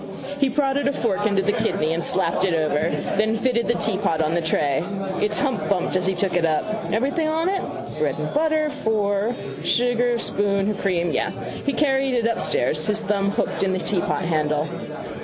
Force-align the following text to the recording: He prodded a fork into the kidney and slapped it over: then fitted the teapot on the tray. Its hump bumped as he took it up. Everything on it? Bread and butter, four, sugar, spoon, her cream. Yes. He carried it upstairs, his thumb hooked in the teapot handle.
He 0.39 0.49
prodded 0.49 0.87
a 0.87 0.93
fork 0.93 1.27
into 1.27 1.43
the 1.43 1.51
kidney 1.51 1.93
and 1.93 2.03
slapped 2.03 2.43
it 2.43 2.55
over: 2.55 2.89
then 3.17 3.35
fitted 3.35 3.67
the 3.67 3.75
teapot 3.75 4.19
on 4.19 4.33
the 4.33 4.41
tray. 4.41 4.83
Its 5.21 5.37
hump 5.37 5.69
bumped 5.69 5.95
as 5.95 6.07
he 6.07 6.15
took 6.15 6.33
it 6.33 6.43
up. 6.43 6.91
Everything 6.91 7.27
on 7.27 7.47
it? 7.49 7.61
Bread 7.99 8.17
and 8.17 8.33
butter, 8.33 8.71
four, 8.71 9.35
sugar, 9.63 10.17
spoon, 10.17 10.65
her 10.65 10.73
cream. 10.73 11.11
Yes. 11.11 11.35
He 11.67 11.73
carried 11.73 12.15
it 12.15 12.25
upstairs, 12.25 12.87
his 12.87 13.01
thumb 13.01 13.29
hooked 13.29 13.61
in 13.61 13.73
the 13.73 13.77
teapot 13.79 14.23
handle. 14.23 14.67